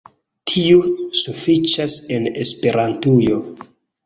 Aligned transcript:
Tiu 0.63 0.79
sufiĉas 1.23 1.99
en 2.17 2.27
Esperantujo 2.47 3.39